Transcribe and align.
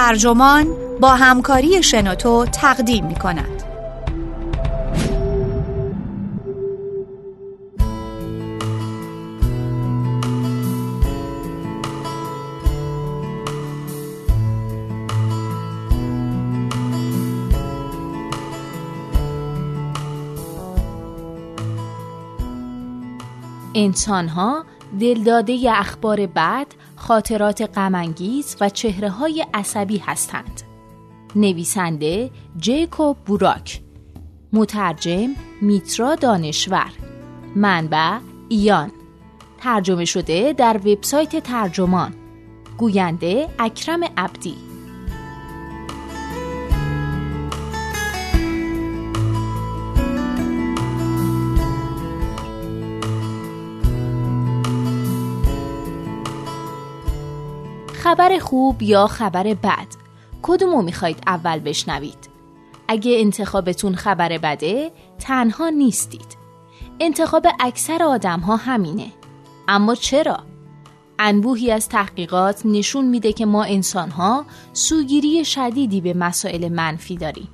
ترجمان 0.00 0.66
با 1.00 1.08
همکاری 1.08 1.82
شنوتو 1.82 2.46
تقدیم 2.46 3.06
می 3.06 3.14
کند. 3.14 3.62
انسانها 23.74 24.64
دلداده 25.00 25.72
اخبار 25.72 26.26
بد، 26.26 26.66
خاطرات 27.00 27.78
غمانگیز 27.78 28.56
و 28.60 28.68
چهره 28.68 29.10
های 29.10 29.46
عصبی 29.54 29.98
هستند. 29.98 30.62
نویسنده 31.36 32.30
جیکوب 32.56 33.16
بوراک 33.16 33.80
مترجم 34.52 35.30
میترا 35.60 36.14
دانشور 36.14 36.92
منبع 37.56 38.18
ایان 38.48 38.92
ترجمه 39.58 40.04
شده 40.04 40.52
در 40.52 40.76
وبسایت 40.76 41.42
ترجمان 41.42 42.14
گوینده 42.78 43.48
اکرم 43.58 44.00
عبدی 44.16 44.69
خبر 58.10 58.38
خوب 58.38 58.82
یا 58.82 59.06
خبر 59.06 59.42
بد؟ 59.42 59.86
کدومو 60.42 60.82
می‌خواید 60.82 61.22
اول 61.26 61.58
بشنوید؟ 61.58 62.28
اگه 62.88 63.20
انتخابتون 63.20 63.94
خبر 63.94 64.38
بده 64.38 64.90
تنها 65.18 65.68
نیستید. 65.68 66.36
انتخاب 67.00 67.46
اکثر 67.60 68.02
آدم 68.02 68.40
ها 68.40 68.56
همینه. 68.56 69.06
اما 69.68 69.94
چرا؟ 69.94 70.38
انبوهی 71.18 71.70
از 71.70 71.88
تحقیقات 71.88 72.66
نشون 72.66 73.04
میده 73.04 73.32
که 73.32 73.46
ما 73.46 73.64
انسان 73.64 74.10
ها 74.10 74.44
سوگیری 74.72 75.44
شدیدی 75.44 76.00
به 76.00 76.14
مسائل 76.14 76.68
منفی 76.68 77.16
داریم. 77.16 77.48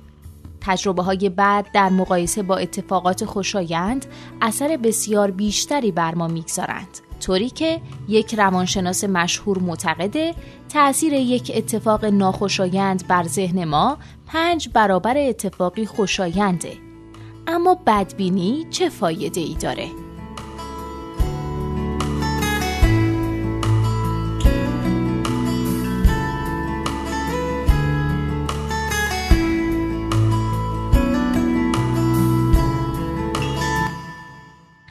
تجربه 0.61 1.03
های 1.03 1.29
بد 1.29 1.65
در 1.73 1.89
مقایسه 1.89 2.43
با 2.43 2.57
اتفاقات 2.57 3.25
خوشایند 3.25 4.05
اثر 4.41 4.77
بسیار 4.77 5.31
بیشتری 5.31 5.91
بر 5.91 6.15
ما 6.15 6.27
می‌گذارند. 6.27 7.06
طوری 7.19 7.49
که 7.49 7.81
یک 8.07 8.35
روانشناس 8.35 9.03
مشهور 9.03 9.59
معتقده 9.59 10.33
تأثیر 10.69 11.13
یک 11.13 11.51
اتفاق 11.55 12.05
ناخوشایند 12.05 13.07
بر 13.07 13.23
ذهن 13.23 13.65
ما 13.65 13.97
پنج 14.27 14.69
برابر 14.73 15.17
اتفاقی 15.17 15.85
خوشاینده 15.85 16.71
اما 17.47 17.77
بدبینی 17.87 18.67
چه 18.69 18.89
فایده 18.89 19.41
ای 19.41 19.55
داره؟ 19.61 19.87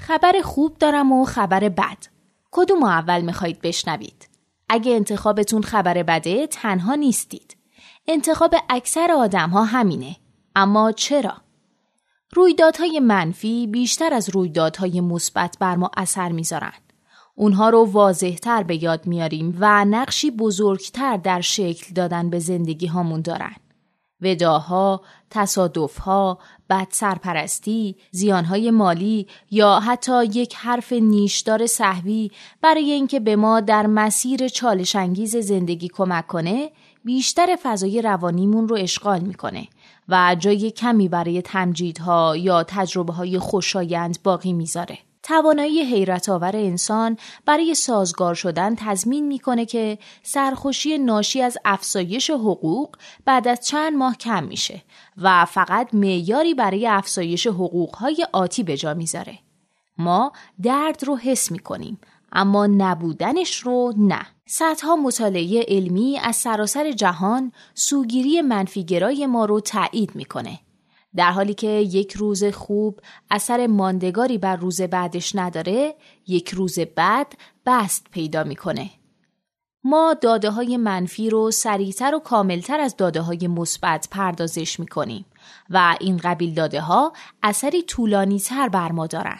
خبر 0.07 0.41
خوب 0.45 0.79
دارم 0.79 1.13
و 1.13 1.25
خبر 1.25 1.69
بد 1.69 2.16
کدوم 2.57 2.83
اول 2.83 3.21
می‌خواهید 3.21 3.61
بشنوید؟ 3.61 4.29
اگه 4.69 4.93
انتخابتون 4.93 5.63
خبر 5.63 6.03
بده 6.03 6.47
تنها 6.47 6.95
نیستید. 6.95 7.57
انتخاب 8.09 8.55
اکثر 8.69 9.13
آدم 9.13 9.51
ها 9.51 9.65
همینه. 9.65 10.17
اما 10.55 10.93
چرا؟ 10.93 11.35
رویدادهای 12.33 13.01
منفی 13.01 13.67
بیشتر 13.67 14.15
از 14.15 14.29
رویدادهای 14.29 15.01
مثبت 15.01 15.57
بر 15.61 15.77
ما 15.77 15.91
اثر 15.97 16.33
می‌ذارن. 16.33 16.73
اونها 17.35 17.69
رو 17.69 17.85
واضحتر 17.85 18.63
به 18.63 18.83
یاد 18.83 19.07
میاریم 19.07 19.57
و 19.61 19.85
نقشی 19.85 20.31
بزرگتر 20.31 21.17
در 21.17 21.41
شکل 21.41 21.95
دادن 21.95 22.31
به 22.31 22.39
زندگی 22.39 22.87
هامون 22.87 23.21
دارن. 23.21 23.57
وداها، 24.21 25.01
تصادفها، 25.31 26.39
بد 26.71 26.87
سرپرستی، 26.91 27.97
زیانهای 28.11 28.71
مالی 28.71 29.27
یا 29.51 29.81
حتی 29.81 30.25
یک 30.25 30.55
حرف 30.55 30.93
نیشدار 30.93 31.67
صحوی 31.67 32.31
برای 32.63 32.91
اینکه 32.91 33.21
به 33.21 33.37
ما 33.37 33.61
در 33.61 33.87
مسیر 33.87 34.49
چالش 34.49 34.97
انگیز 34.97 35.37
زندگی 35.37 35.89
کمک 35.89 36.27
کنه 36.27 36.71
بیشتر 37.05 37.57
فضای 37.63 38.03
روانیمون 38.03 38.69
رو 38.69 38.77
اشغال 38.77 39.21
می‌کنه 39.21 39.69
و 40.09 40.37
جای 40.39 40.71
کمی 40.71 41.09
برای 41.09 41.43
تمجیدها 41.43 42.37
یا 42.37 42.63
تجربه 42.63 43.13
های 43.13 43.39
خوشایند 43.39 44.23
باقی 44.23 44.53
می‌ذاره. 44.53 44.99
توانایی 45.27 45.83
حیرت 45.83 46.29
آور 46.29 46.57
انسان 46.57 47.17
برای 47.47 47.75
سازگار 47.75 48.35
شدن 48.35 48.75
تضمین 48.75 49.27
می‌کنه 49.27 49.67
که 49.67 49.99
سرخوشی 50.23 50.99
ناشی 50.99 51.43
از 51.43 51.59
افزایش 51.65 52.31
حقوق 52.31 52.97
بعد 53.25 53.49
از 53.49 53.67
چند 53.67 53.97
ماه 53.97 54.17
کم 54.17 54.45
میشه 54.45 54.83
و 55.17 55.45
فقط 55.45 55.95
معیاری 55.95 56.55
برای 56.55 56.87
افزایش 56.87 57.47
حقوقهای 57.47 58.27
آتی 58.33 58.63
به 58.63 58.77
جا 58.77 58.95
می‌ذاره. 58.95 59.39
ما 59.99 60.33
درد 60.63 61.05
رو 61.05 61.17
حس 61.17 61.51
می‌کنیم 61.51 61.99
اما 62.33 62.67
نبودنش 62.67 63.57
رو 63.57 63.93
نه. 63.97 64.27
صدها 64.47 64.97
مطالعه 64.97 65.65
علمی 65.69 66.19
از 66.19 66.37
سراسر 66.37 66.93
جهان 66.93 67.53
سوگیری 67.75 68.43
منفیگرای 68.43 69.27
ما 69.27 69.45
رو 69.45 69.61
تایید 69.61 70.11
می‌کنه 70.15 70.59
در 71.17 71.31
حالی 71.31 71.55
که 71.55 71.69
یک 71.69 72.13
روز 72.13 72.45
خوب 72.45 73.01
اثر 73.31 73.67
ماندگاری 73.67 74.39
بر 74.39 74.57
روز 74.57 74.81
بعدش 74.81 75.37
نداره 75.37 75.95
یک 76.27 76.49
روز 76.49 76.79
بعد 76.79 77.39
بست 77.67 78.07
پیدا 78.11 78.45
می‌کنه 78.45 78.91
ما 79.85 80.15
داده 80.21 80.51
های 80.51 80.77
منفی 80.77 81.31
رو 81.31 81.51
سریعتر 81.51 82.15
و 82.15 82.19
کاملتر 82.19 82.81
از 82.81 82.97
داده 82.97 83.21
های 83.21 83.49
مثبت 83.49 84.09
پردازش 84.11 84.81
می‌کنیم 84.81 85.25
و 85.71 85.97
این 86.01 86.17
قبیل 86.17 86.55
داده 86.55 86.81
ها 86.81 87.13
اثری 87.43 87.83
طولانی 87.83 88.41
تر 88.41 88.69
بر 88.69 88.93
ما 88.93 89.07
دارن. 89.07 89.39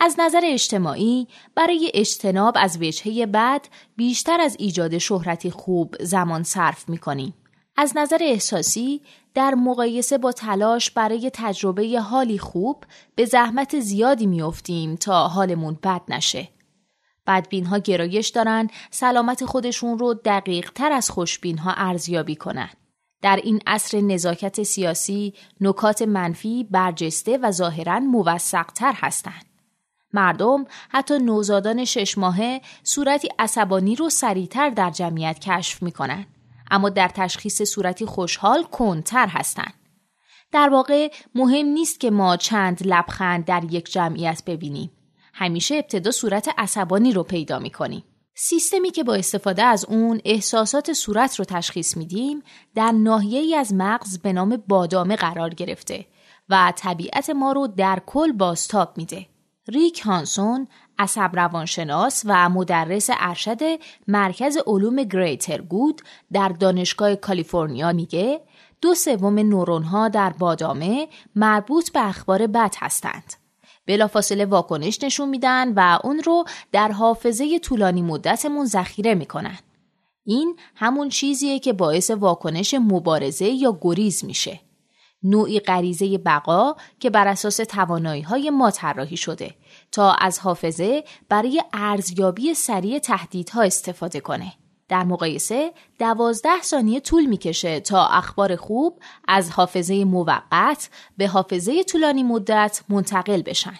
از 0.00 0.16
نظر 0.18 0.40
اجتماعی 0.44 1.28
برای 1.54 1.90
اجتناب 1.94 2.54
از 2.56 2.82
وجهه 2.82 3.26
بد 3.26 3.66
بیشتر 3.96 4.40
از 4.40 4.56
ایجاد 4.58 4.98
شهرتی 4.98 5.50
خوب 5.50 5.96
زمان 6.00 6.42
صرف 6.42 6.88
می‌کنیم. 6.88 7.34
از 7.76 7.92
نظر 7.96 8.18
احساسی 8.20 9.00
در 9.34 9.54
مقایسه 9.54 10.18
با 10.18 10.32
تلاش 10.32 10.90
برای 10.90 11.30
تجربه 11.34 12.00
حالی 12.00 12.38
خوب 12.38 12.84
به 13.14 13.24
زحمت 13.24 13.80
زیادی 13.80 14.26
میافتیم 14.26 14.96
تا 14.96 15.28
حالمون 15.28 15.78
بد 15.82 16.02
نشه. 16.08 16.48
بدبین 17.26 17.66
ها 17.66 17.78
گرایش 17.78 18.28
دارن 18.28 18.70
سلامت 18.90 19.44
خودشون 19.44 19.98
رو 19.98 20.14
دقیق 20.14 20.70
تر 20.70 20.92
از 20.92 21.10
خوشبین 21.10 21.58
ها 21.58 21.72
ارزیابی 21.76 22.36
کنن. 22.36 22.70
در 23.22 23.40
این 23.44 23.60
عصر 23.66 24.00
نزاکت 24.00 24.62
سیاسی 24.62 25.34
نکات 25.60 26.02
منفی 26.02 26.68
برجسته 26.70 27.38
و 27.38 27.50
ظاهرا 27.50 28.00
موثق 28.00 28.66
تر 28.66 28.92
هستند. 28.96 29.44
مردم 30.12 30.64
حتی 30.88 31.18
نوزادان 31.18 31.84
شش 31.84 32.18
ماهه 32.18 32.60
صورتی 32.82 33.28
عصبانی 33.38 33.96
رو 33.96 34.10
سریعتر 34.10 34.70
در 34.70 34.90
جمعیت 34.90 35.38
کشف 35.38 35.82
می‌کنن. 35.82 36.26
اما 36.70 36.88
در 36.88 37.08
تشخیص 37.08 37.62
صورتی 37.62 38.06
خوشحال 38.06 38.62
کنتر 38.62 39.26
هستند. 39.26 39.74
در 40.52 40.68
واقع 40.68 41.10
مهم 41.34 41.66
نیست 41.66 42.00
که 42.00 42.10
ما 42.10 42.36
چند 42.36 42.86
لبخند 42.86 43.44
در 43.44 43.64
یک 43.70 43.92
جمعیت 43.92 44.42
ببینیم. 44.46 44.90
همیشه 45.34 45.74
ابتدا 45.74 46.10
صورت 46.10 46.48
عصبانی 46.58 47.12
رو 47.12 47.22
پیدا 47.22 47.58
می 47.58 47.70
کنیم. 47.70 48.04
سیستمی 48.34 48.90
که 48.90 49.04
با 49.04 49.14
استفاده 49.14 49.62
از 49.62 49.84
اون 49.84 50.20
احساسات 50.24 50.92
صورت 50.92 51.36
رو 51.36 51.44
تشخیص 51.44 51.96
میدیم 51.96 52.42
در 52.74 52.92
ناحیه‌ای 52.92 53.54
از 53.54 53.74
مغز 53.74 54.18
به 54.18 54.32
نام 54.32 54.62
بادامه 54.68 55.16
قرار 55.16 55.54
گرفته 55.54 56.06
و 56.48 56.72
طبیعت 56.76 57.30
ما 57.30 57.52
رو 57.52 57.66
در 57.66 58.02
کل 58.06 58.32
بازتاب 58.32 58.98
میده. 58.98 59.26
ریک 59.68 60.00
هانسون 60.00 60.68
عصب 60.98 61.30
روانشناس 61.32 62.22
و 62.24 62.48
مدرس 62.48 63.10
ارشد 63.12 63.60
مرکز 64.08 64.58
علوم 64.66 65.02
گریتر 65.02 65.60
گود 65.60 66.02
در 66.32 66.48
دانشگاه 66.48 67.16
کالیفرنیا 67.16 67.92
میگه 67.92 68.40
دو 68.80 68.94
سوم 68.94 69.38
نورون 69.38 69.82
ها 69.82 70.08
در 70.08 70.30
بادامه 70.30 71.08
مربوط 71.36 71.92
به 71.92 72.08
اخبار 72.08 72.46
بد 72.46 72.74
هستند. 72.78 73.32
بلافاصله 73.86 74.44
واکنش 74.44 75.02
نشون 75.02 75.28
میدن 75.28 75.72
و 75.76 75.98
اون 76.04 76.22
رو 76.22 76.44
در 76.72 76.92
حافظه 76.92 77.58
طولانی 77.58 78.02
مدتمون 78.02 78.66
ذخیره 78.66 79.14
می‌کنن. 79.14 79.58
این 80.24 80.56
همون 80.74 81.08
چیزیه 81.08 81.58
که 81.58 81.72
باعث 81.72 82.10
واکنش 82.10 82.74
مبارزه 82.74 83.46
یا 83.46 83.78
گریز 83.80 84.24
میشه. 84.24 84.60
نوعی 85.24 85.60
غریزه 85.60 86.18
بقا 86.18 86.74
که 87.00 87.10
بر 87.10 87.28
اساس 87.28 87.56
توانایی 87.56 88.22
های 88.22 88.50
ما 88.50 88.70
طراحی 88.70 89.16
شده 89.16 89.54
تا 89.92 90.12
از 90.12 90.38
حافظه 90.38 91.04
برای 91.28 91.62
ارزیابی 91.72 92.54
سریع 92.54 92.98
تهدیدها 92.98 93.62
استفاده 93.62 94.20
کنه. 94.20 94.52
در 94.88 95.04
مقایسه 95.04 95.72
دوازده 95.98 96.62
ثانیه 96.62 97.00
طول 97.00 97.26
می‌کشه 97.26 97.80
تا 97.80 98.06
اخبار 98.06 98.56
خوب 98.56 99.00
از 99.28 99.50
حافظه 99.50 100.04
موقت 100.04 100.90
به 101.16 101.28
حافظه 101.28 101.84
طولانی 101.84 102.22
مدت 102.22 102.84
منتقل 102.88 103.42
بشن. 103.42 103.78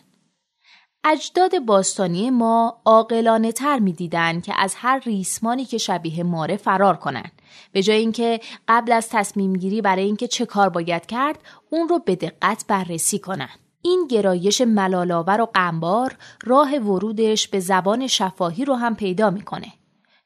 اجداد 1.07 1.59
باستانی 1.59 2.31
ما 2.31 2.81
عاقلانه 2.85 3.53
تر 3.53 3.79
می‌دیدند 3.79 4.43
که 4.43 4.55
از 4.59 4.75
هر 4.77 4.99
ریسمانی 4.99 5.65
که 5.65 5.79
شبیه 5.79 6.23
ماره 6.23 6.57
فرار 6.57 6.97
کنند 6.97 7.33
به 7.73 7.83
جای 7.83 7.99
اینکه 7.99 8.41
قبل 8.69 8.93
از 8.93 9.09
تصمیم 9.09 9.53
گیری 9.53 9.83
برای 9.83 10.05
اینکه 10.05 10.29
چه 10.29 10.47
کار 10.47 10.69
باید 10.69 11.07
کرد 11.07 11.39
اون 11.71 11.89
رو 11.89 11.99
به 11.99 12.17
دقت 12.17 12.65
بررسی 12.69 13.19
کنند 13.19 13.59
این 13.83 14.07
گرایش 14.11 14.61
ملالاور 14.61 15.41
و 15.41 15.47
قنبار 15.55 16.17
راه 16.45 16.75
ورودش 16.79 17.49
به 17.49 17.61
زبان 17.61 18.07
شفاهی 18.07 18.65
رو 18.65 18.75
هم 18.75 18.97
پیدا 18.97 19.31
می‌کنه. 19.31 19.73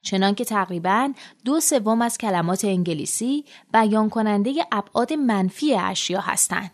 چنانکه 0.02 0.44
تقریبا 0.44 1.12
دو 1.44 1.60
سوم 1.60 2.02
از 2.02 2.18
کلمات 2.18 2.64
انگلیسی 2.64 3.44
بیان 3.72 4.08
کننده 4.08 4.54
ابعاد 4.72 5.12
منفی 5.12 5.74
اشیا 5.74 6.20
هستند 6.20 6.70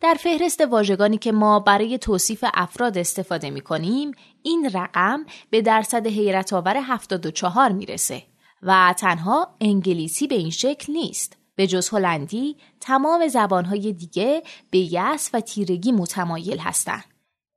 در 0.00 0.14
فهرست 0.14 0.60
واژگانی 0.60 1.18
که 1.18 1.32
ما 1.32 1.60
برای 1.60 1.98
توصیف 1.98 2.44
افراد 2.54 2.98
استفاده 2.98 3.50
می 3.50 3.60
کنیم 3.60 4.12
این 4.42 4.70
رقم 4.74 5.26
به 5.50 5.62
درصد 5.62 6.06
حیرت 6.06 6.52
آور 6.52 6.76
74 6.76 7.72
می‌رسه 7.72 8.22
و 8.62 8.94
تنها 8.98 9.56
انگلیسی 9.60 10.26
به 10.26 10.34
این 10.34 10.50
شکل 10.50 10.92
نیست. 10.92 11.36
به 11.56 11.66
جز 11.66 11.88
هلندی 11.88 12.56
تمام 12.80 13.28
زبانهای 13.28 13.92
دیگه 13.92 14.42
به 14.70 14.78
یس 14.78 15.30
و 15.34 15.40
تیرگی 15.40 15.92
متمایل 15.92 16.58
هستند. 16.58 17.04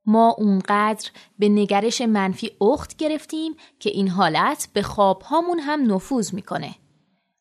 ما 0.06 0.34
اونقدر 0.38 1.10
به 1.38 1.48
نگرش 1.48 2.00
منفی 2.00 2.50
اخت 2.60 2.96
گرفتیم 2.96 3.54
که 3.78 3.90
این 3.90 4.08
حالت 4.08 4.68
به 4.72 4.82
خوابهامون 4.82 5.58
هم 5.58 5.94
نفوذ 5.94 6.34
می‌کنه. 6.34 6.74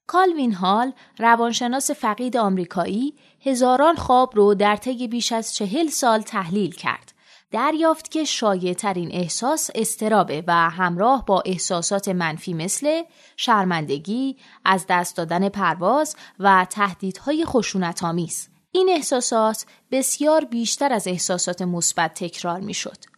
کالوین 0.08 0.54
هال 0.54 0.94
روانشناس 1.20 1.92
فقید 1.92 2.38
آمریکایی 2.38 3.14
هزاران 3.42 3.96
خواب 3.96 4.36
رو 4.36 4.54
در 4.54 4.76
طی 4.76 5.08
بیش 5.08 5.32
از 5.32 5.56
چهل 5.56 5.88
سال 5.88 6.22
تحلیل 6.22 6.76
کرد. 6.76 7.14
دریافت 7.52 8.12
که 8.12 8.24
شایع 8.24 8.74
ترین 8.74 9.12
احساس 9.12 9.70
استرابه 9.76 10.44
و 10.48 10.70
همراه 10.70 11.26
با 11.26 11.44
احساسات 11.46 12.08
منفی 12.08 12.54
مثل 12.54 13.04
شرمندگی، 13.38 14.38
از 14.66 14.86
دست 14.90 15.18
دادن 15.18 15.50
پرواز 15.50 16.16
و 16.40 16.68
تهدیدهای 16.70 17.46
خشونت 17.46 18.04
آمیز. 18.04 18.48
این 18.72 18.90
احساسات 18.90 19.66
بسیار 19.92 20.46
بیشتر 20.46 20.94
از 20.94 21.08
احساسات 21.08 21.62
مثبت 21.62 22.14
تکرار 22.14 22.60
می 22.60 22.74
شد. 22.74 23.17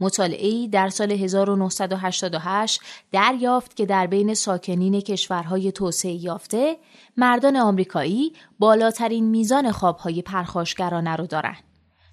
مطالعه‌ای 0.00 0.68
در 0.68 0.88
سال 0.88 1.12
1988 1.12 2.80
دریافت 3.12 3.76
که 3.76 3.86
در 3.86 4.06
بین 4.06 4.34
ساکنین 4.34 5.00
کشورهای 5.00 5.72
توسعه 5.72 6.12
یافته 6.12 6.76
مردان 7.16 7.56
آمریکایی 7.56 8.32
بالاترین 8.58 9.24
میزان 9.24 9.72
خوابهای 9.72 10.22
پرخاشگرانه 10.22 11.16
رو 11.16 11.26
دارند. 11.26 11.64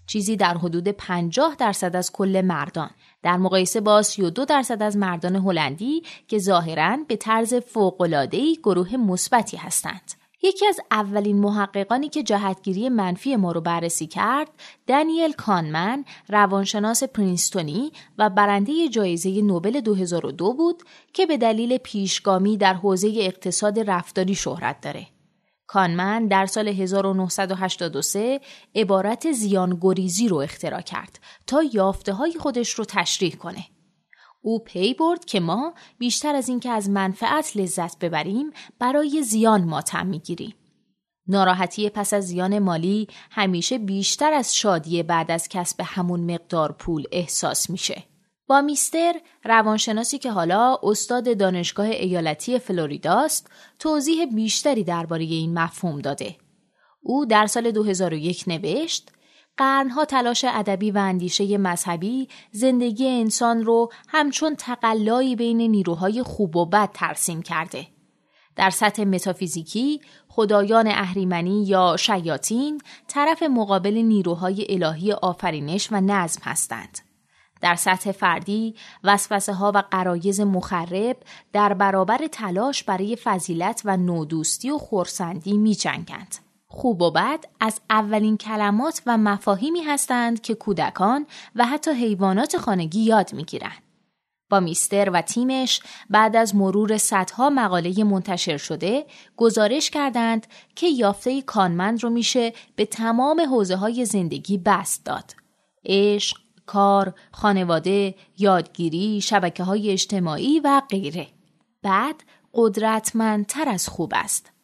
چیزی 0.08 0.36
در 0.36 0.58
حدود 0.58 0.88
50 0.88 1.56
درصد 1.56 1.96
از 1.96 2.12
کل 2.12 2.42
مردان 2.46 2.90
در 3.24 3.38
مقایسه 3.38 3.82
با 3.82 4.02
32 4.02 4.46
درصد 4.46 4.84
از 4.84 4.98
مردان 4.98 5.36
هلندی 5.36 6.04
که 6.28 6.40
ظاهرا 6.40 6.98
به 7.08 7.16
طرز 7.16 7.54
فوق‌العاده‌ای 7.54 8.58
گروه 8.64 8.96
مثبتی 8.96 9.58
هستند. 9.58 10.14
یکی 10.44 10.68
از 10.68 10.80
اولین 10.92 11.40
محققانی 11.40 12.10
که 12.10 12.24
جهتگیری 12.24 12.90
منفی 12.90 13.36
ما 13.36 13.52
رو 13.52 13.62
بررسی 13.62 14.08
کرد 14.08 14.50
دانیل 14.88 15.32
کانمن 15.32 16.06
روانشناس 16.30 17.04
پرینستونی 17.04 17.92
و 18.18 18.30
برنده 18.30 18.90
جایزه 18.90 19.42
نوبل 19.42 19.82
2002 19.82 20.54
بود 20.54 20.84
که 21.14 21.26
به 21.26 21.38
دلیل 21.38 21.78
پیشگامی 21.78 22.58
در 22.58 22.74
حوزه 22.74 23.14
اقتصاد 23.18 23.90
رفتاری 23.90 24.36
شهرت 24.36 24.82
داره. 24.82 25.08
کانمن 25.68 26.28
در 26.28 26.46
سال 26.46 26.68
1983 26.68 28.42
عبارت 28.76 29.32
زیان 29.32 29.78
گریزی 29.82 30.28
رو 30.28 30.38
اختراع 30.38 30.82
کرد 30.82 31.20
تا 31.48 31.64
یافته 31.64 32.14
های 32.14 32.34
خودش 32.40 32.70
رو 32.70 32.86
تشریح 32.86 33.36
کنه. 33.36 33.66
او 34.42 34.64
پی 34.64 34.94
برد 34.94 35.26
که 35.26 35.40
ما 35.40 35.74
بیشتر 35.98 36.36
از 36.36 36.50
اینکه 36.50 36.70
از 36.70 36.90
منفعت 36.90 37.58
لذت 37.58 38.00
ببریم 38.00 38.52
برای 38.80 39.24
زیان 39.24 39.64
ماتم 39.64 40.08
می‌گیریم. 40.08 40.54
ناراحتی 41.28 41.90
پس 41.90 42.14
از 42.14 42.28
زیان 42.28 42.60
مالی 42.60 43.08
همیشه 43.32 43.78
بیشتر 43.78 44.34
از 44.34 44.56
شادی 44.56 45.04
بعد 45.04 45.32
از 45.32 45.50
کسب 45.50 45.82
همون 45.84 46.34
مقدار 46.34 46.72
پول 46.72 47.04
احساس 47.12 47.70
میشه. 47.70 48.04
با 48.48 48.62
میستر 48.62 49.14
روانشناسی 49.44 50.18
که 50.18 50.32
حالا 50.32 50.80
استاد 50.84 51.38
دانشگاه 51.38 51.86
ایالتی 51.88 52.60
فلوریداست 52.60 53.52
توضیح 53.80 54.26
بیشتری 54.26 54.84
درباره 54.84 55.24
این 55.24 55.60
مفهوم 55.60 56.00
داده. 56.00 56.36
او 57.02 57.26
در 57.26 57.48
سال 57.48 57.72
2001 57.72 58.44
نوشت 58.48 59.12
قرنها 59.58 60.06
تلاش 60.06 60.46
ادبی 60.48 60.92
و 60.92 60.98
اندیشه 60.98 61.58
مذهبی 61.58 62.28
زندگی 62.52 63.08
انسان 63.08 63.66
رو 63.66 63.92
همچون 64.08 64.56
تقلایی 64.56 65.36
بین 65.36 65.62
نیروهای 65.62 66.24
خوب 66.24 66.56
و 66.56 66.66
بد 66.66 66.90
ترسیم 66.94 67.42
کرده. 67.42 67.88
در 68.56 68.70
سطح 68.70 69.04
متافیزیکی 69.04 70.02
خدایان 70.28 70.88
اهریمنی 70.88 71.64
یا 71.64 71.96
شیاطین 72.00 72.82
طرف 73.08 73.44
مقابل 73.44 73.94
نیروهای 73.94 74.66
الهی 74.70 75.12
آفرینش 75.12 75.88
و 75.92 76.02
نظم 76.02 76.42
هستند. 76.44 77.00
در 77.62 77.76
سطح 77.76 78.12
فردی 78.12 78.76
وسوسه 79.04 79.54
ها 79.54 79.72
و 79.76 79.84
قرایز 79.92 80.40
مخرب 80.40 81.18
در 81.54 81.74
برابر 81.74 82.28
تلاش 82.32 82.84
برای 82.84 83.16
فضیلت 83.16 83.82
و 83.86 83.98
نودوستی 83.98 84.70
و 84.70 84.78
خورسندی 84.78 85.58
می 85.58 85.76
جنگند. 85.76 86.47
خوب 86.78 87.02
و 87.02 87.12
بد 87.12 87.46
از 87.60 87.82
اولین 87.90 88.38
کلمات 88.38 89.02
و 89.06 89.18
مفاهیمی 89.18 89.82
هستند 89.82 90.42
که 90.42 90.56
کودکان 90.56 91.26
و 91.56 91.66
حتی 91.66 91.92
حیوانات 91.92 92.58
خانگی 92.58 93.00
یاد 93.00 93.34
می‌گیرند. 93.34 93.84
با 94.50 94.60
میستر 94.60 95.10
و 95.10 95.22
تیمش 95.22 95.82
بعد 96.10 96.36
از 96.36 96.56
مرور 96.56 96.98
صدها 96.98 97.50
مقاله 97.50 98.04
منتشر 98.04 98.58
شده 98.58 99.06
گزارش 99.38 99.90
کردند 99.90 100.48
که 100.76 100.88
یافته 100.88 101.42
کانمند 101.42 102.04
رو 102.04 102.10
میشه 102.10 102.54
به 102.76 102.86
تمام 102.86 103.42
حوزه 103.42 103.76
های 103.76 104.06
زندگی 104.06 104.58
بست 104.58 105.06
داد. 105.06 105.36
عشق، 105.86 106.38
کار، 106.66 107.14
خانواده، 107.32 108.16
یادگیری، 108.38 109.22
شبکه 109.22 109.64
های 109.64 109.92
اجتماعی 109.92 110.60
و 110.60 110.82
غیره. 110.90 111.28
بعد 111.82 112.16
قدرتمندتر 112.54 113.70
از 113.70 113.90
خوب 113.90 114.14
است. 114.16 114.57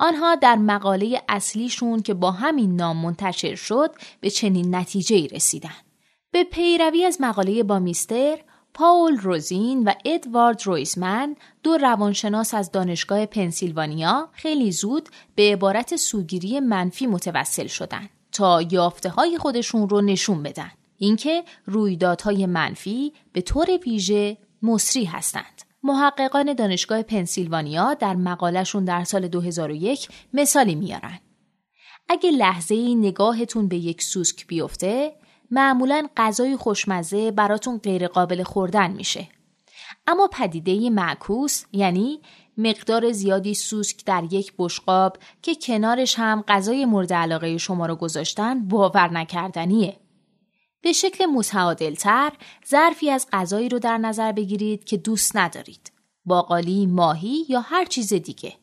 آنها 0.00 0.34
در 0.34 0.56
مقاله 0.56 1.22
اصلیشون 1.28 2.02
که 2.02 2.14
با 2.14 2.30
همین 2.30 2.76
نام 2.76 2.96
منتشر 2.96 3.54
شد 3.54 3.90
به 4.20 4.30
چنین 4.30 4.74
نتیجه 4.74 5.16
ای 5.16 5.28
رسیدن. 5.28 5.76
به 6.30 6.44
پیروی 6.44 7.04
از 7.04 7.20
مقاله 7.20 7.62
با 7.62 7.78
میستر، 7.78 8.38
پاول 8.74 9.16
روزین 9.16 9.84
و 9.84 9.92
ادوارد 10.04 10.66
رویزمن 10.66 11.36
دو 11.62 11.76
روانشناس 11.78 12.54
از 12.54 12.70
دانشگاه 12.70 13.26
پنسیلوانیا 13.26 14.28
خیلی 14.32 14.72
زود 14.72 15.08
به 15.34 15.52
عبارت 15.52 15.96
سوگیری 15.96 16.60
منفی 16.60 17.06
متوسل 17.06 17.66
شدند 17.66 18.10
تا 18.32 18.62
یافته 18.62 19.08
های 19.08 19.38
خودشون 19.38 19.88
رو 19.88 20.00
نشون 20.00 20.42
بدن. 20.42 20.70
اینکه 20.96 21.44
رویدادهای 21.66 22.46
منفی 22.46 23.12
به 23.32 23.40
طور 23.40 23.66
ویژه 23.86 24.36
مصری 24.62 25.04
هستند. 25.04 25.69
محققان 25.82 26.52
دانشگاه 26.52 27.02
پنسیلوانیا 27.02 27.94
در 27.94 28.16
مقالشون 28.16 28.84
در 28.84 29.04
سال 29.04 29.28
2001 29.28 30.08
مثالی 30.32 30.74
میارن. 30.74 31.18
اگه 32.08 32.30
لحظه 32.30 32.74
ای 32.74 32.94
نگاهتون 32.94 33.68
به 33.68 33.76
یک 33.76 34.02
سوسک 34.02 34.46
بیفته 34.46 35.12
معمولا 35.50 36.08
غذای 36.16 36.56
خوشمزه 36.56 37.30
براتون 37.30 37.78
غیر 37.78 38.08
قابل 38.08 38.42
خوردن 38.42 38.90
میشه. 38.90 39.28
اما 40.06 40.28
پدیده 40.32 40.90
معکوس 40.90 41.64
یعنی 41.72 42.20
مقدار 42.58 43.12
زیادی 43.12 43.54
سوسک 43.54 44.04
در 44.04 44.24
یک 44.30 44.52
بشقاب 44.58 45.16
که 45.42 45.54
کنارش 45.54 46.18
هم 46.18 46.44
غذای 46.48 46.84
مورد 46.84 47.12
علاقه 47.12 47.58
شما 47.58 47.86
رو 47.86 47.96
گذاشتن 47.96 48.68
باور 48.68 49.12
نکردنیه. 49.12 49.96
به 50.82 50.92
شکل 50.92 51.26
متعادلتر 51.26 52.32
ظرفی 52.68 53.10
از 53.10 53.26
غذایی 53.32 53.68
رو 53.68 53.78
در 53.78 53.98
نظر 53.98 54.32
بگیرید 54.32 54.84
که 54.84 54.96
دوست 54.96 55.36
ندارید. 55.36 55.92
باقالی، 56.24 56.86
ماهی 56.86 57.44
یا 57.48 57.60
هر 57.60 57.84
چیز 57.84 58.12
دیگه. 58.12 58.56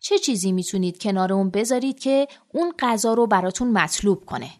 چه 0.00 0.18
چیزی 0.18 0.52
می‌تونید 0.52 1.02
کنار 1.02 1.32
اون 1.32 1.50
بذارید 1.50 1.98
که 1.98 2.28
اون 2.54 2.72
غذا 2.78 3.14
رو 3.14 3.26
براتون 3.26 3.70
مطلوب 3.70 4.24
کنه؟ 4.24 4.50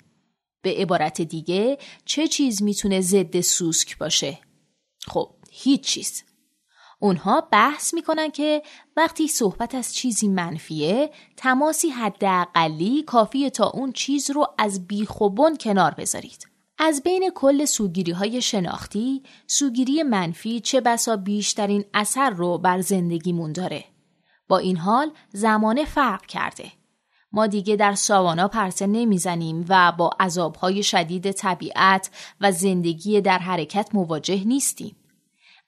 به 0.62 0.74
عبارت 0.74 1.22
دیگه 1.22 1.78
چه 2.04 2.28
چیز 2.28 2.62
می‌تونه 2.62 3.00
ضد 3.00 3.40
سوسک 3.40 3.98
باشه؟ 3.98 4.38
خب 5.06 5.30
هیچ 5.50 5.80
چیز. 5.80 6.24
اونها 7.00 7.40
بحث 7.52 7.94
می‌کنن 7.94 8.30
که 8.30 8.62
وقتی 8.96 9.28
صحبت 9.28 9.74
از 9.74 9.94
چیزی 9.94 10.28
منفیه 10.28 11.10
تماسی 11.36 11.88
حداقلی 11.88 13.02
کافیه 13.02 13.50
تا 13.50 13.70
اون 13.70 13.92
چیز 13.92 14.30
رو 14.30 14.46
از 14.58 14.86
بیخوبون 14.86 15.56
کنار 15.56 15.94
بذارید. 15.94 16.55
از 16.78 17.02
بین 17.02 17.30
کل 17.34 17.64
سوگیری 17.64 18.12
های 18.12 18.42
شناختی، 18.42 19.22
سوگیری 19.46 20.02
منفی 20.02 20.60
چه 20.60 20.80
بسا 20.80 21.16
بیشترین 21.16 21.84
اثر 21.94 22.30
رو 22.30 22.58
بر 22.58 22.80
زندگیمون 22.80 23.52
داره. 23.52 23.84
با 24.48 24.58
این 24.58 24.76
حال 24.76 25.10
زمانه 25.32 25.84
فرق 25.84 26.26
کرده. 26.26 26.72
ما 27.32 27.46
دیگه 27.46 27.76
در 27.76 27.94
ساوانا 27.94 28.48
پرسه 28.48 28.86
نمی‌زنیم 28.86 29.64
و 29.68 29.92
با 29.92 30.10
عذابهای 30.20 30.82
شدید 30.82 31.32
طبیعت 31.32 32.10
و 32.40 32.52
زندگی 32.52 33.20
در 33.20 33.38
حرکت 33.38 33.88
مواجه 33.92 34.44
نیستیم. 34.44 34.96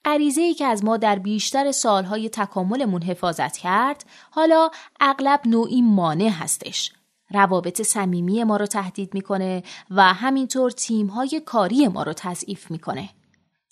غریزه 0.05 0.41
ای 0.41 0.55
که 0.55 0.67
از 0.67 0.85
ما 0.85 0.97
در 0.97 1.19
بیشتر 1.19 1.73
سالهای 1.73 2.29
تکاملمون 2.29 3.03
حفاظت 3.03 3.57
کرد 3.57 4.05
حالا 4.31 4.71
اغلب 5.01 5.41
نوعی 5.45 5.83
مانع 5.83 6.29
هستش 6.29 6.93
روابط 7.31 7.83
صمیمی 7.83 8.45
ما 8.45 8.57
رو 8.57 8.67
تهدید 8.67 9.15
می‌کنه 9.15 9.63
و 9.91 10.03
همینطور 10.03 10.71
تیمهای 10.71 11.43
کاری 11.47 11.89
ما 11.89 12.03
رو 12.03 12.13
تضعیف 12.13 12.71
می‌کنه. 12.71 13.09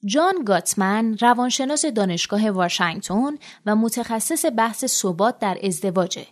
جان 0.04 0.34
گاتمن 0.44 1.16
روانشناس 1.20 1.86
دانشگاه 1.86 2.50
واشنگتن 2.50 3.34
و 3.66 3.76
متخصص 3.76 4.44
بحث 4.56 4.84
ثبات 4.84 5.38
در 5.38 5.58
ازدواجه. 5.62 6.26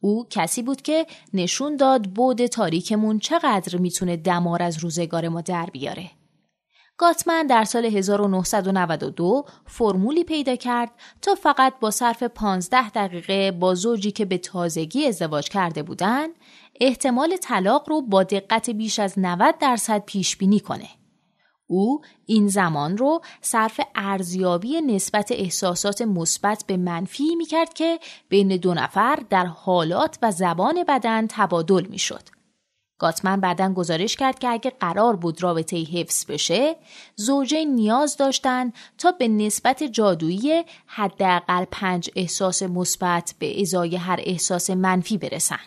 او 0.00 0.26
کسی 0.30 0.62
بود 0.62 0.82
که 0.82 1.06
نشون 1.34 1.76
داد 1.76 2.02
بود 2.02 2.46
تاریکمون 2.46 3.18
چقدر 3.18 3.78
می‌تونه 3.78 4.16
دمار 4.16 4.62
از 4.62 4.78
روزگار 4.78 5.28
ما 5.28 5.40
در 5.40 5.66
بیاره. 5.72 6.10
گاتمن 6.96 7.46
در 7.46 7.64
سال 7.64 7.84
1992 7.84 9.44
فرمولی 9.66 10.24
پیدا 10.24 10.56
کرد 10.56 10.90
تا 11.22 11.34
فقط 11.34 11.74
با 11.80 11.90
صرف 11.90 12.22
15 12.22 12.90
دقیقه 12.90 13.50
با 13.52 13.74
زوجی 13.74 14.10
که 14.10 14.24
به 14.24 14.38
تازگی 14.38 15.06
ازدواج 15.06 15.48
کرده 15.48 15.82
بودند 15.82 16.30
احتمال 16.80 17.36
طلاق 17.36 17.88
رو 17.88 18.02
با 18.02 18.22
دقت 18.22 18.70
بیش 18.70 18.98
از 18.98 19.14
90 19.16 19.58
درصد 19.58 20.02
پیش 20.06 20.36
بینی 20.36 20.60
کنه. 20.60 20.88
او 21.66 22.00
این 22.26 22.48
زمان 22.48 22.96
رو 22.96 23.20
صرف 23.40 23.80
ارزیابی 23.94 24.80
نسبت 24.80 25.32
احساسات 25.32 26.02
مثبت 26.02 26.64
به 26.66 26.76
منفی 26.76 27.36
می 27.36 27.46
کرد 27.46 27.74
که 27.74 27.98
بین 28.28 28.56
دو 28.56 28.74
نفر 28.74 29.18
در 29.30 29.46
حالات 29.46 30.18
و 30.22 30.30
زبان 30.30 30.84
بدن 30.88 31.26
تبادل 31.26 31.86
می 31.86 31.98
شد. 31.98 32.22
گاتمن 32.98 33.40
بعدا 33.40 33.72
گزارش 33.72 34.16
کرد 34.16 34.38
که 34.38 34.48
اگه 34.48 34.70
قرار 34.70 35.16
بود 35.16 35.42
رابطه 35.42 35.76
حفظ 35.76 36.26
بشه 36.26 36.76
زوجین 37.16 37.74
نیاز 37.74 38.16
داشتن 38.16 38.72
تا 38.98 39.12
به 39.12 39.28
نسبت 39.28 39.82
جادویی 39.82 40.64
حداقل 40.86 41.64
پنج 41.64 42.10
احساس 42.16 42.62
مثبت 42.62 43.34
به 43.38 43.60
ازای 43.60 43.96
هر 43.96 44.20
احساس 44.22 44.70
منفی 44.70 45.18
برسن. 45.18 45.60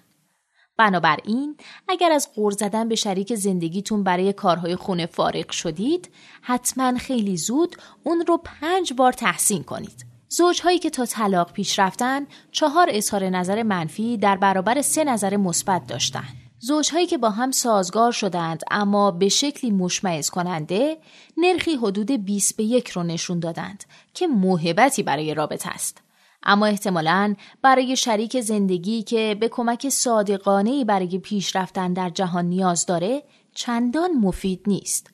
بنابراین 0.78 1.58
اگر 1.88 2.12
از 2.12 2.30
غور 2.36 2.52
زدن 2.52 2.90
به 2.90 2.96
شریک 2.96 3.36
زندگیتون 3.36 4.04
برای 4.04 4.34
کارهای 4.34 4.76
خونه 4.76 5.06
فارغ 5.06 5.52
شدید 5.52 6.10
حتما 6.42 6.98
خیلی 6.98 7.38
زود 7.38 7.76
اون 8.04 8.24
رو 8.28 8.38
پنج 8.44 8.94
بار 8.94 9.12
تحسین 9.12 9.64
کنید. 9.64 10.06
زوجهایی 10.30 10.80
که 10.80 10.90
تا 10.90 11.06
طلاق 11.06 11.52
پیش 11.52 11.80
رفتن 11.80 12.26
چهار 12.52 12.88
اظهار 12.90 13.30
نظر 13.30 13.64
منفی 13.64 14.18
در 14.18 14.38
برابر 14.38 14.82
سه 14.82 15.04
نظر 15.04 15.38
مثبت 15.38 15.88
داشتند. 15.88 16.46
زوجهایی 16.60 17.08
که 17.08 17.18
با 17.18 17.30
هم 17.30 17.52
سازگار 17.52 18.12
شدند 18.12 18.64
اما 18.72 19.12
به 19.12 19.30
شکلی 19.30 19.72
مشمعز 19.72 20.30
کننده 20.30 20.98
نرخی 21.38 21.76
حدود 21.76 22.12
20 22.12 22.58
به 22.58 22.64
یک 22.64 22.90
رو 22.90 23.04
نشون 23.04 23.40
دادند 23.40 23.84
که 24.14 24.28
موهبتی 24.28 25.04
برای 25.04 25.34
رابطه 25.34 25.70
است. 25.70 26.05
اما 26.46 26.66
احتمالا 26.66 27.36
برای 27.62 27.96
شریک 27.96 28.42
زندگی 28.42 29.04
که 29.04 29.38
به 29.40 29.50
کمک 29.50 29.90
صادقانه 29.90 30.86
برای 30.86 31.20
پیشرفتن 31.20 31.94
در 31.94 32.10
جهان 32.10 32.46
نیاز 32.46 32.86
داره 32.86 33.24
چندان 33.56 34.12
مفید 34.12 34.64
نیست. 34.68 35.10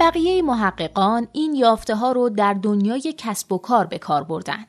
بقیه 0.00 0.42
محققان 0.42 1.28
این 1.32 1.54
یافته 1.54 1.94
ها 1.94 2.12
رو 2.12 2.28
در 2.28 2.54
دنیای 2.54 3.14
کسب 3.18 3.52
و 3.52 3.58
کار 3.58 3.86
به 3.86 3.98
کار 3.98 4.24
بردن. 4.24 4.66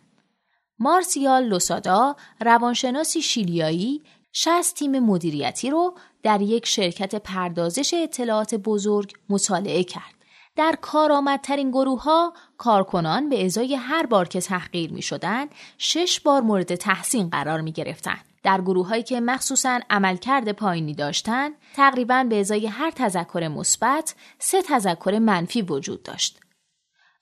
مارسیال 0.80 1.44
لوسادا 1.44 2.16
روانشناسی 2.42 3.22
شیلیایی 3.22 4.02
60 4.34 4.76
تیم 4.76 5.00
مدیریتی 5.00 5.70
رو 5.70 5.94
در 6.24 6.42
یک 6.42 6.66
شرکت 6.66 7.16
پردازش 7.16 7.94
اطلاعات 7.94 8.56
بزرگ 8.56 9.14
مطالعه 9.30 9.84
کرد. 9.84 10.14
در 10.56 10.76
کارآمدترین 10.82 11.72
گروه 11.72 12.04
ها 12.04 12.34
کارکنان 12.58 13.30
به 13.30 13.46
ازای 13.46 13.76
هر 13.76 14.06
بار 14.06 14.28
که 14.28 14.42
تحقیر 14.42 14.94
می 14.94 15.02
شدن 15.02 15.46
شش 15.78 16.20
بار 16.20 16.42
مورد 16.42 16.76
تحسین 16.76 17.30
قرار 17.30 17.62
می 17.62 17.72
گرفتن. 17.72 18.18
در 18.44 18.62
گروه 18.62 18.88
هایی 18.88 19.04
که 19.04 19.22
مخصوصا 19.22 19.80
عملکرد 19.90 20.52
پایینی 20.52 20.94
داشتند 20.94 21.54
تقریبا 21.76 22.24
به 22.30 22.40
ازای 22.40 22.68
هر 22.68 22.92
تذکر 22.92 23.48
مثبت 23.48 24.16
سه 24.40 24.62
تذکر 24.62 25.20
منفی 25.20 25.62
وجود 25.62 26.04
داشت. 26.04 26.40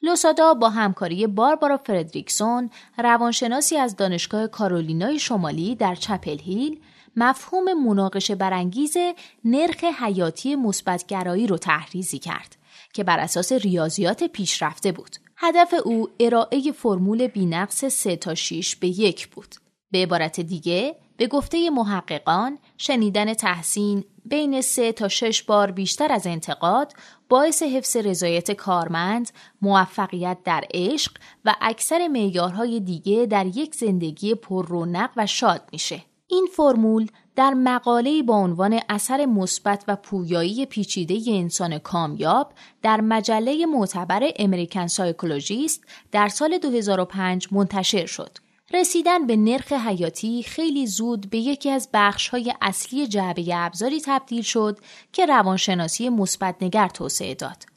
لوسادا 0.02 0.54
با 0.54 0.70
همکاری 0.70 1.28
باربارا 1.28 1.78
فردریکسون 1.78 2.70
روانشناسی 2.98 3.78
از 3.78 3.96
دانشگاه 3.96 4.48
کارولینای 4.48 5.20
شمالی 5.20 5.76
در 5.76 5.96
چپل 5.96 6.38
هیل 6.40 6.80
مفهوم 7.16 7.74
مناقشه 7.74 8.36
برانگیز 8.36 8.98
نرخ 9.46 9.84
حیاتی 9.84 10.56
مثبتگرایی 10.56 11.48
رو 11.48 11.58
تحریزی 11.58 12.20
کرد 12.20 12.56
که 12.94 13.04
بر 13.04 13.20
اساس 13.20 13.52
ریاضیات 13.52 14.24
پیشرفته 14.24 14.92
بود. 14.92 15.16
هدف 15.38 15.74
او 15.86 16.10
ارائه 16.20 16.72
فرمول 16.72 17.28
بینقص 17.28 17.86
3 17.86 18.16
تا 18.16 18.36
6 18.36 18.76
به 18.76 18.88
یک 18.88 19.28
بود. 19.28 19.56
به 19.92 19.98
عبارت 19.98 20.40
دیگه 20.40 20.96
به 21.18 21.28
گفته 21.28 21.70
محققان 21.70 22.58
شنیدن 22.78 23.34
تحسین 23.34 24.04
بین 24.26 24.62
3 24.62 24.92
تا 24.92 25.08
6 25.08 25.44
بار 25.44 25.72
بیشتر 25.72 26.12
از 26.12 26.28
انتقاد 26.28 26.94
باعث 27.30 27.64
حفظ 27.64 27.96
رضایت 27.96 28.52
کارمند، 28.52 29.32
موفقیت 29.62 30.38
در 30.44 30.64
عشق 30.74 31.12
و 31.46 31.56
اکثر 31.62 32.08
معیارهای 32.08 32.80
دیگه 32.80 33.26
در 33.26 33.46
یک 33.46 33.76
زندگی 33.76 34.36
پر 34.36 34.68
رونق 34.68 35.10
و 35.18 35.26
شاد 35.26 35.62
میشه. 35.72 36.04
این 36.30 36.48
فرمول 36.54 37.08
در 37.36 37.54
مقاله 37.54 38.24
با 38.24 38.36
عنوان 38.36 38.80
اثر 38.90 39.26
مثبت 39.26 39.84
و 39.88 39.96
پویایی 39.96 40.66
پیچیده 40.66 41.22
انسان 41.28 41.80
کامیاب 41.80 42.54
در 42.82 43.02
مجله 43.02 43.66
معتبر 43.66 44.32
امریکن 44.36 44.88
سایکولوژیست 44.88 45.84
در 46.12 46.28
سال 46.28 46.58
2005 46.58 47.48
منتشر 47.52 48.06
شد. 48.06 48.38
رسیدن 48.74 49.28
به 49.28 49.36
نرخ 49.36 49.72
حیاتی 49.72 50.44
خیلی 50.44 50.88
زود 50.88 51.30
به 51.30 51.38
یکی 51.38 51.70
از 51.70 51.90
بخش‌های 51.94 52.54
اصلی 52.62 53.08
جعبه 53.08 53.46
ابزاری 53.54 54.02
تبدیل 54.06 54.42
شد 54.42 54.80
که 55.14 55.26
روانشناسی 55.26 56.10
مثبت 56.10 56.56
نگر 56.62 56.88
توسعه 56.88 57.36
داد. 57.36 57.77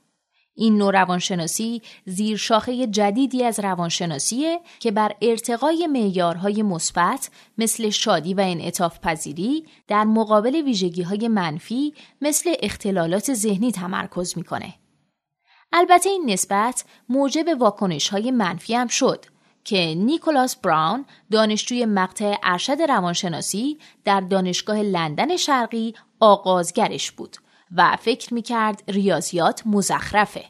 این 0.55 0.79
نوع 0.79 0.93
روانشناسی 0.93 1.83
زیر 2.05 2.37
شاخه 2.37 2.87
جدیدی 2.87 3.45
از 3.45 3.61
روانشناسیه 3.61 4.61
که 4.81 4.91
بر 4.91 5.13
ارتقای 5.23 5.87
معیارهای 5.87 6.63
مثبت 6.63 7.31
مثل 7.59 7.91
شادی 7.91 8.35
و 8.35 8.41
انعطاف 8.41 8.99
پذیری 9.01 9.67
در 9.89 10.05
مقابل 10.05 10.55
ویژگی 10.55 11.03
های 11.03 11.29
منفی 11.29 11.95
مثل 12.21 12.55
اختلالات 12.63 13.35
ذهنی 13.35 13.73
تمرکز 13.73 14.39
می‌کنه. 14.39 14.75
البته 15.73 16.09
این 16.09 16.31
نسبت 16.31 16.85
موجب 17.09 17.61
واکنش 17.61 18.09
های 18.09 18.31
منفی 18.31 18.75
هم 18.75 18.87
شد 18.87 19.25
که 19.65 19.95
نیکولاس 19.95 20.57
براون 20.57 21.05
دانشجوی 21.31 21.87
مقطع 21.87 22.37
ارشد 22.43 22.83
روانشناسی 22.83 23.79
در 24.05 24.21
دانشگاه 24.21 24.83
لندن 24.83 25.37
شرقی 25.37 25.95
آغازگرش 26.21 27.11
بود 27.11 27.37
و 27.77 27.97
فکر 27.97 28.35
می‌کرد 28.35 28.83
ریاضیات 28.89 29.63
مزخرفه. 29.67 30.45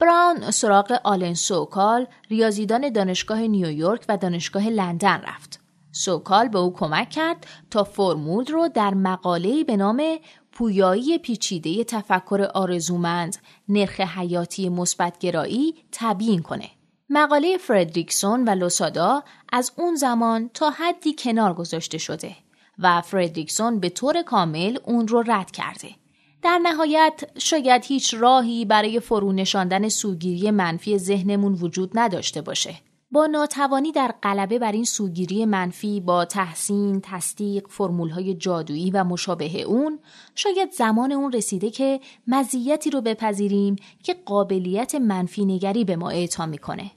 براون 0.00 0.50
سراغ 0.50 1.00
آلن 1.04 1.34
سوکال 1.34 2.06
ریاضیدان 2.30 2.92
دانشگاه 2.92 3.40
نیویورک 3.40 4.04
و 4.08 4.16
دانشگاه 4.16 4.68
لندن 4.68 5.20
رفت. 5.20 5.60
سوکال 5.92 6.48
به 6.48 6.58
او 6.58 6.72
کمک 6.72 7.10
کرد 7.10 7.46
تا 7.70 7.84
فرمول 7.84 8.46
رو 8.46 8.68
در 8.68 8.94
مقاله‌ای 8.94 9.64
به 9.64 9.76
نام 9.76 10.18
پویایی 10.52 11.18
پیچیده 11.18 11.84
تفکر 11.84 12.48
آرزومند 12.54 13.36
نرخ 13.68 14.00
حیاتی 14.00 14.68
مثبتگرایی 14.68 15.74
تبیین 15.92 16.42
کنه. 16.42 16.70
مقاله 17.10 17.58
فردریکسون 17.58 18.44
و 18.44 18.50
لوسادا 18.50 19.22
از 19.52 19.72
اون 19.76 19.94
زمان 19.94 20.50
تا 20.54 20.70
حدی 20.70 21.14
کنار 21.18 21.54
گذاشته 21.54 21.98
شده 21.98 22.36
و 22.78 23.00
فردریکسون 23.00 23.80
به 23.80 23.88
طور 23.88 24.22
کامل 24.22 24.78
اون 24.84 25.08
رو 25.08 25.24
رد 25.26 25.50
کرده. 25.50 25.99
در 26.42 26.58
نهایت 26.58 27.24
شاید 27.38 27.84
هیچ 27.84 28.14
راهی 28.14 28.64
برای 28.64 29.00
فرو 29.00 29.32
نشاندن 29.32 29.88
سوگیری 29.88 30.50
منفی 30.50 30.98
ذهنمون 30.98 31.52
وجود 31.52 31.90
نداشته 31.94 32.42
باشه. 32.42 32.74
با 33.12 33.26
ناتوانی 33.26 33.92
در 33.92 34.14
غلبه 34.22 34.58
بر 34.58 34.72
این 34.72 34.84
سوگیری 34.84 35.44
منفی 35.44 36.00
با 36.00 36.24
تحسین، 36.24 37.00
تصدیق، 37.04 37.66
فرمولهای 37.68 38.34
جادویی 38.34 38.90
و 38.90 39.04
مشابه 39.04 39.62
اون 39.62 39.98
شاید 40.34 40.72
زمان 40.72 41.12
اون 41.12 41.32
رسیده 41.32 41.70
که 41.70 42.00
مزیتی 42.26 42.90
رو 42.90 43.00
بپذیریم 43.00 43.76
که 44.02 44.14
قابلیت 44.14 44.94
منفی 44.94 45.44
نگری 45.44 45.84
به 45.84 45.96
ما 45.96 46.10
اعطا 46.10 46.46
می‌کنه. 46.46 46.90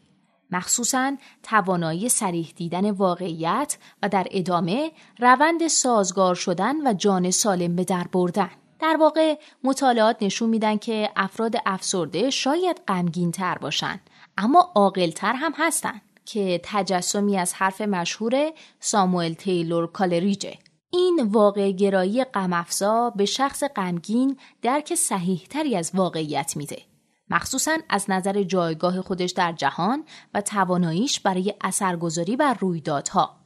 مخصوصا 0.52 1.16
توانایی 1.44 2.10
سریح 2.10 2.54
دیدن 2.56 2.92
واقعیت 2.92 3.78
و 4.02 4.10
در 4.10 4.28
ادامه 4.32 4.92
روند 5.20 5.68
سازگار 5.68 6.36
شدن 6.36 6.88
و 6.88 6.94
جان 6.94 7.32
سالم 7.32 7.76
به 7.76 7.84
در 7.84 8.08
بردن. 8.12 8.50
در 8.84 8.98
واقع 8.98 9.40
مطالعات 9.63 10.18
نشون 10.24 10.50
میدن 10.50 10.78
که 10.78 11.10
افراد 11.16 11.56
افسرده 11.66 12.30
شاید 12.30 12.82
غمگین 12.88 13.32
تر 13.32 13.58
باشن 13.58 14.00
اما 14.38 14.72
عاقلتر 14.75 15.34
هم 15.34 15.54
هستن 15.58 16.02
که 16.25 16.62
تجسمی 16.63 17.38
از 17.38 17.54
حرف 17.54 17.82
مشهور 17.82 18.52
ساموئل 18.80 19.34
تیلور 19.34 19.92
کالریجه. 19.92 20.58
این 20.90 21.28
واقع 21.32 21.72
گرایی 21.72 22.24
غمافزا 22.24 23.10
به 23.10 23.25
شخص 23.25 23.63
غمگین 23.63 24.38
درک 24.62 24.96
صحیحتری 24.96 25.75
از 25.75 25.92
واقعیت 25.94 26.58
میده 26.58 26.82
مخصوصا 27.30 27.78
از 27.90 28.06
نظر 28.10 28.44
جایگاه 28.44 29.02
خودش 29.02 29.32
در 29.32 29.52
جهان 29.52 30.06
و 30.34 30.42
تواناییش 30.42 31.20
برای 31.20 31.54
اثرگذاری 31.62 32.36
بر 32.36 32.54
رویدادها. 32.54 33.43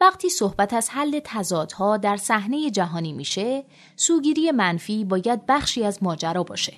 وقتی 0.00 0.28
صحبت 0.28 0.74
از 0.74 0.90
حل 0.90 1.20
تضادها 1.24 1.96
در 1.96 2.16
صحنه 2.16 2.70
جهانی 2.70 3.12
میشه 3.12 3.64
سوگیری 3.96 4.50
منفی 4.50 5.04
باید 5.04 5.46
بخشی 5.46 5.84
از 5.84 6.02
ماجرا 6.02 6.42
باشه 6.42 6.72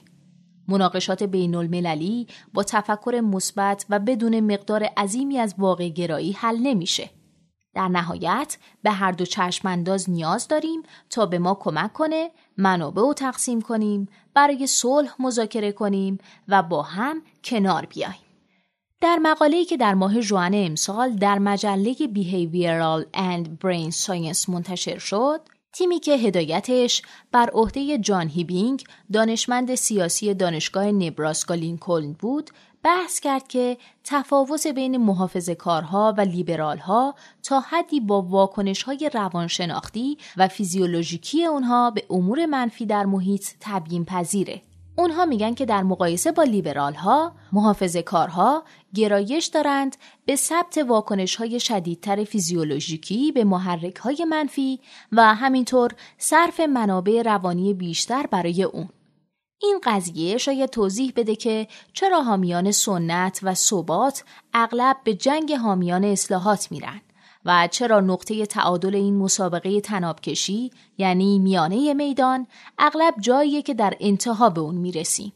مناقشات 0.68 1.22
بین 1.22 1.54
المللی 1.54 2.26
با 2.54 2.62
تفکر 2.62 3.20
مثبت 3.24 3.86
و 3.90 3.98
بدون 3.98 4.40
مقدار 4.40 4.82
عظیمی 4.82 5.38
از 5.38 5.54
واقع 5.58 5.88
گرایی 5.88 6.32
حل 6.32 6.58
نمیشه 6.58 7.10
در 7.74 7.88
نهایت 7.88 8.58
به 8.82 8.90
هر 8.90 9.12
دو 9.12 9.24
چشمانداز 9.24 10.10
نیاز 10.10 10.48
داریم 10.48 10.82
تا 11.10 11.26
به 11.26 11.38
ما 11.38 11.54
کمک 11.54 11.92
کنه 11.92 12.30
منابع 12.56 13.02
رو 13.02 13.14
تقسیم 13.14 13.60
کنیم 13.60 14.08
برای 14.34 14.66
صلح 14.66 15.14
مذاکره 15.18 15.72
کنیم 15.72 16.18
و 16.48 16.62
با 16.62 16.82
هم 16.82 17.22
کنار 17.44 17.86
بیاییم. 17.86 18.31
در 19.02 19.18
مقاله‌ای 19.22 19.64
که 19.64 19.76
در 19.76 19.94
ماه 19.94 20.20
ژوئن 20.20 20.54
امسال 20.54 21.12
در 21.12 21.38
مجله 21.38 21.94
Behavioral 21.94 23.04
and 23.16 23.46
Brain 23.46 23.94
Science 24.04 24.48
منتشر 24.48 24.98
شد، 24.98 25.40
تیمی 25.72 26.00
که 26.00 26.12
هدایتش 26.12 27.02
بر 27.32 27.50
عهده 27.50 27.98
جان 27.98 28.28
هیبینگ 28.28 28.84
دانشمند 29.12 29.74
سیاسی 29.74 30.34
دانشگاه 30.34 30.84
نبراسکا 30.84 31.54
لینکلن 31.54 32.12
بود 32.12 32.50
بحث 32.82 33.20
کرد 33.20 33.48
که 33.48 33.76
تفاوت 34.04 34.66
بین 34.66 34.96
محافظ 34.96 35.50
کارها 35.50 36.14
و 36.18 36.20
لیبرالها 36.20 37.14
تا 37.42 37.60
حدی 37.60 38.00
با 38.00 38.22
واکنش 38.22 38.82
های 38.82 39.10
روانشناختی 39.14 40.18
و 40.36 40.48
فیزیولوژیکی 40.48 41.44
اونها 41.44 41.90
به 41.90 42.04
امور 42.10 42.46
منفی 42.46 42.86
در 42.86 43.06
محیط 43.06 43.46
تبیین 43.60 44.04
پذیره. 44.04 44.62
اونها 44.96 45.24
میگن 45.24 45.54
که 45.54 45.66
در 45.66 45.82
مقایسه 45.82 46.32
با 46.32 46.42
لیبرال 46.42 46.94
ها 46.94 47.32
محافظ 47.52 47.96
کارها 47.96 48.64
گرایش 48.94 49.46
دارند 49.46 49.96
به 50.26 50.36
ثبت 50.36 50.78
واکنش 50.78 51.36
های 51.36 51.60
شدیدتر 51.60 52.24
فیزیولوژیکی 52.24 53.32
به 53.32 53.44
محرک 53.44 53.96
های 53.96 54.24
منفی 54.24 54.80
و 55.12 55.34
همینطور 55.34 55.90
صرف 56.18 56.60
منابع 56.60 57.22
روانی 57.22 57.74
بیشتر 57.74 58.26
برای 58.26 58.62
اون. 58.62 58.88
این 59.62 59.80
قضیه 59.82 60.38
شاید 60.38 60.70
توضیح 60.70 61.12
بده 61.16 61.36
که 61.36 61.68
چرا 61.92 62.22
حامیان 62.22 62.70
سنت 62.70 63.40
و 63.42 63.54
ثبات 63.54 64.24
اغلب 64.54 64.96
به 65.04 65.14
جنگ 65.14 65.52
حامیان 65.52 66.04
اصلاحات 66.04 66.72
میرن 66.72 67.00
و 67.44 67.68
چرا 67.70 68.00
نقطه 68.00 68.46
تعادل 68.46 68.94
این 68.94 69.16
مسابقه 69.16 69.80
تنابکشی 69.80 70.70
یعنی 70.98 71.38
میانه 71.38 71.94
میدان 71.94 72.46
اغلب 72.78 73.14
جاییه 73.20 73.62
که 73.62 73.74
در 73.74 73.94
انتها 74.00 74.50
به 74.50 74.60
اون 74.60 74.74
می‌رسیم. 74.74 75.32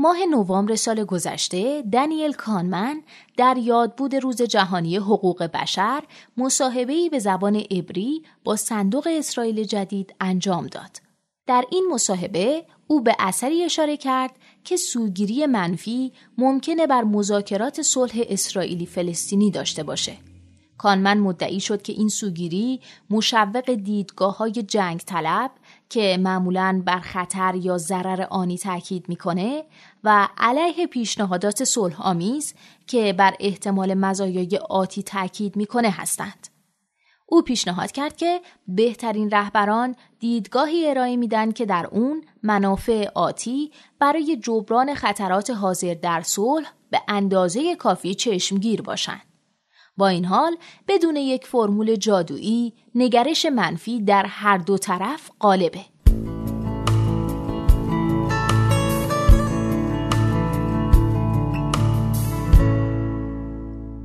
ماه 0.00 0.16
نوامبر 0.30 0.74
سال 0.74 1.04
گذشته 1.04 1.82
دنیل 1.92 2.32
کانمن 2.32 3.02
در 3.36 3.56
یادبود 3.56 4.14
روز 4.14 4.42
جهانی 4.42 4.96
حقوق 4.96 5.42
بشر 5.42 6.02
مصاحبه‌ای 6.36 7.08
به 7.08 7.18
زبان 7.18 7.56
عبری 7.56 8.22
با 8.44 8.56
صندوق 8.56 9.08
اسرائیل 9.10 9.64
جدید 9.64 10.14
انجام 10.20 10.66
داد. 10.66 10.96
در 11.46 11.64
این 11.70 11.88
مصاحبه 11.92 12.64
او 12.86 13.00
به 13.00 13.16
اثری 13.18 13.64
اشاره 13.64 13.96
کرد 13.96 14.30
که 14.64 14.76
سوگیری 14.76 15.46
منفی 15.46 16.12
ممکنه 16.38 16.86
بر 16.86 17.02
مذاکرات 17.02 17.82
صلح 17.82 18.22
اسرائیلی 18.28 18.86
فلسطینی 18.86 19.50
داشته 19.50 19.82
باشه. 19.82 20.16
کانمن 20.78 21.18
مدعی 21.18 21.60
شد 21.60 21.82
که 21.82 21.92
این 21.92 22.08
سوگیری 22.08 22.80
مشوق 23.10 23.70
دیدگاه 23.70 24.36
های 24.36 24.52
جنگ 24.52 24.98
طلب 25.00 25.50
که 25.88 26.18
معمولا 26.20 26.82
بر 26.86 27.00
خطر 27.00 27.54
یا 27.54 27.78
ضرر 27.78 28.26
آنی 28.30 28.58
تاکید 28.58 29.08
می‌کنه 29.08 29.64
و 30.04 30.28
علیه 30.38 30.86
پیشنهادات 30.86 31.64
صلح 31.64 32.02
آمیز 32.02 32.54
که 32.86 33.12
بر 33.12 33.34
احتمال 33.40 33.94
مزایای 33.94 34.60
آتی 34.68 35.02
تاکید 35.02 35.56
می‌کنه 35.56 35.90
هستند. 35.90 36.48
او 37.30 37.42
پیشنهاد 37.42 37.92
کرد 37.92 38.16
که 38.16 38.40
بهترین 38.68 39.30
رهبران 39.30 39.96
دیدگاهی 40.20 40.88
ارائه 40.88 41.16
میدن 41.16 41.52
که 41.52 41.66
در 41.66 41.86
اون 41.86 42.24
منافع 42.42 43.08
آتی 43.14 43.72
برای 43.98 44.36
جبران 44.36 44.94
خطرات 44.94 45.50
حاضر 45.50 45.94
در 45.94 46.22
صلح 46.22 46.72
به 46.90 47.00
اندازه 47.08 47.76
کافی 47.76 48.14
چشمگیر 48.14 48.82
باشند. 48.82 49.27
با 49.98 50.08
این 50.08 50.24
حال 50.24 50.56
بدون 50.88 51.16
یک 51.16 51.46
فرمول 51.46 51.96
جادویی 51.96 52.72
نگرش 52.94 53.46
منفی 53.46 54.00
در 54.00 54.26
هر 54.26 54.58
دو 54.58 54.78
طرف 54.78 55.30
غالبه. 55.40 55.80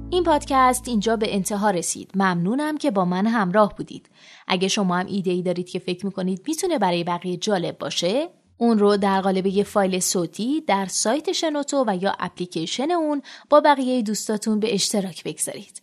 این 0.10 0.24
پادکست 0.24 0.88
اینجا 0.88 1.16
به 1.16 1.36
انتها 1.36 1.70
رسید. 1.72 2.12
ممنونم 2.16 2.78
که 2.78 2.92
با 2.92 3.06
من 3.06 3.28
همراه 3.28 3.76
بودید. 3.76 4.10
اگه 4.48 4.68
شما 4.68 4.96
هم 4.96 5.06
ایده 5.06 5.32
ای 5.32 5.42
دارید 5.42 5.70
که 5.70 5.80
فکر 5.80 6.06
می‌کنید 6.06 6.42
می‌تونه 6.48 6.80
برای 6.80 7.04
بقیه 7.04 7.38
جالب 7.38 7.78
باشه 7.78 8.30
اون 8.58 8.80
رو 8.80 8.98
در 8.98 9.22
قالب 9.22 9.46
یه 9.46 9.64
فایل 9.64 10.00
صوتی 10.00 10.62
در 10.62 10.86
سایت 10.86 11.32
شنوتو 11.32 11.84
و 11.88 11.98
یا 12.02 12.16
اپلیکیشن 12.20 12.92
اون 12.92 13.22
با 13.50 13.62
بقیه 13.62 14.02
دوستاتون 14.02 14.60
به 14.60 14.74
اشتراک 14.74 15.24
بگذارید. 15.24 15.83